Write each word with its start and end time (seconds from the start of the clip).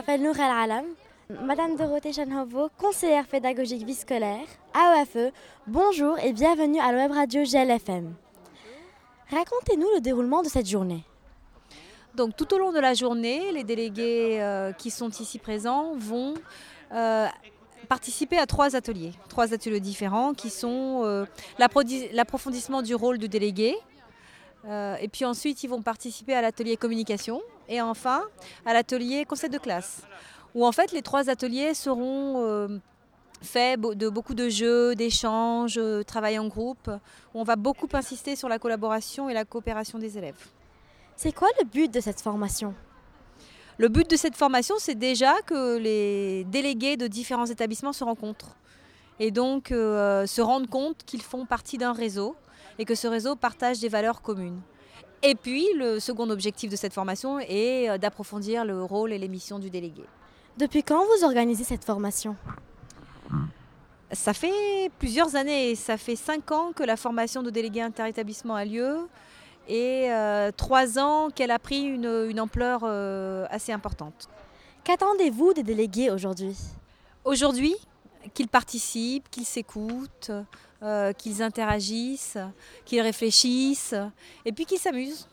M'appelle 0.00 0.22
Nourel 0.22 0.50
Alam, 0.50 0.84
Madame 1.42 1.76
Dorothée 1.76 2.14
Chanhovo, 2.14 2.70
conseillère 2.78 3.26
pédagogique 3.26 3.84
vie 3.84 3.94
scolaire, 3.94 4.46
AEFE. 4.74 5.30
Bonjour 5.66 6.18
et 6.20 6.32
bienvenue 6.32 6.80
à 6.80 6.90
la 6.90 7.02
web 7.02 7.12
radio 7.12 7.42
GLFM. 7.42 8.14
Racontez-nous 9.30 9.88
le 9.94 10.00
déroulement 10.00 10.40
de 10.40 10.48
cette 10.48 10.66
journée. 10.66 11.04
Donc 12.14 12.34
tout 12.34 12.54
au 12.54 12.58
long 12.58 12.72
de 12.72 12.78
la 12.78 12.94
journée, 12.94 13.52
les 13.52 13.62
délégués 13.62 14.40
euh, 14.40 14.72
qui 14.72 14.90
sont 14.90 15.10
ici 15.10 15.38
présents 15.38 15.92
vont 15.98 16.32
euh, 16.94 17.26
participer 17.86 18.38
à 18.38 18.46
trois 18.46 18.76
ateliers, 18.76 19.12
trois 19.28 19.52
ateliers 19.52 19.80
différents 19.80 20.32
qui 20.32 20.48
sont 20.48 21.02
euh, 21.04 21.26
l'approfondissement 21.58 22.80
du 22.80 22.94
rôle 22.94 23.18
du 23.18 23.28
délégué, 23.28 23.76
et 24.68 25.08
puis 25.08 25.24
ensuite 25.24 25.62
ils 25.62 25.68
vont 25.68 25.82
participer 25.82 26.34
à 26.34 26.42
l'atelier 26.42 26.76
communication. 26.76 27.40
Et 27.68 27.80
enfin 27.80 28.24
à 28.66 28.72
l'atelier 28.72 29.24
conseil 29.24 29.50
de 29.50 29.58
classe, 29.58 30.02
où 30.54 30.66
en 30.66 30.72
fait 30.72 30.92
les 30.92 31.02
trois 31.02 31.30
ateliers 31.30 31.74
seront 31.74 32.80
faits 33.42 33.80
de 33.80 34.08
beaucoup 34.08 34.34
de 34.34 34.48
jeux, 34.48 34.94
d'échanges, 34.94 35.80
travail 36.06 36.38
en 36.38 36.48
groupe, 36.48 36.90
où 37.34 37.40
on 37.40 37.44
va 37.44 37.56
beaucoup 37.56 37.88
insister 37.92 38.36
sur 38.36 38.48
la 38.48 38.58
collaboration 38.58 39.30
et 39.30 39.34
la 39.34 39.44
coopération 39.44 39.98
des 39.98 40.18
élèves. 40.18 40.48
C'est 41.16 41.32
quoi 41.32 41.48
le 41.58 41.64
but 41.64 41.92
de 41.92 42.00
cette 42.00 42.20
formation? 42.20 42.74
Le 43.78 43.88
but 43.88 44.10
de 44.10 44.16
cette 44.16 44.36
formation, 44.36 44.74
c'est 44.78 44.94
déjà 44.94 45.40
que 45.46 45.78
les 45.78 46.44
délégués 46.44 46.98
de 46.98 47.06
différents 47.06 47.46
établissements 47.46 47.94
se 47.94 48.04
rencontrent 48.04 48.56
et 49.20 49.30
donc 49.30 49.70
euh, 49.70 50.26
se 50.26 50.40
rendent 50.40 50.68
compte 50.68 51.04
qu'ils 51.06 51.22
font 51.22 51.46
partie 51.46 51.78
d'un 51.78 51.92
réseau 51.92 52.34
et 52.78 52.84
que 52.84 52.96
ce 52.96 53.06
réseau 53.06 53.36
partage 53.36 53.78
des 53.78 53.88
valeurs 53.88 54.22
communes. 54.22 54.60
Et 55.22 55.34
puis, 55.34 55.68
le 55.76 56.00
second 56.00 56.30
objectif 56.30 56.70
de 56.70 56.76
cette 56.76 56.94
formation 56.94 57.38
est 57.38 57.90
euh, 57.90 57.98
d'approfondir 57.98 58.64
le 58.64 58.82
rôle 58.82 59.12
et 59.12 59.18
les 59.18 59.28
missions 59.28 59.58
du 59.58 59.68
délégué. 59.70 60.02
Depuis 60.56 60.82
quand 60.82 61.04
vous 61.04 61.24
organisez 61.24 61.62
cette 61.62 61.84
formation? 61.84 62.36
Ça 64.12 64.32
fait 64.32 64.90
plusieurs 64.98 65.36
années, 65.36 65.76
ça 65.76 65.96
fait 65.96 66.16
cinq 66.16 66.50
ans 66.50 66.72
que 66.74 66.82
la 66.82 66.96
formation 66.96 67.42
de 67.42 67.50
délégué 67.50 67.80
interétablissement 67.80 68.56
a 68.56 68.64
lieu 68.64 69.06
et 69.68 70.10
euh, 70.10 70.50
trois 70.56 70.98
ans 70.98 71.28
qu'elle 71.30 71.52
a 71.52 71.60
pris 71.60 71.82
une, 71.82 72.40
ampleur 72.40 72.80
euh, 72.82 73.46
assez 73.50 73.72
importante. 73.72 74.28
Qu'attendez-vous 74.82 75.52
des 75.52 75.62
délégués 75.62 76.10
aujourd'hui? 76.10 76.56
Aujourd'hui, 77.24 77.76
qu'ils 78.34 78.48
participent, 78.48 79.28
qu'ils 79.30 79.46
s'écoutent, 79.46 80.32
euh, 80.82 81.12
qu'ils 81.12 81.42
interagissent, 81.42 82.38
qu'ils 82.84 83.00
réfléchissent 83.00 83.94
et 84.44 84.52
puis 84.52 84.64
qu'ils 84.64 84.78
s'amusent. 84.78 85.28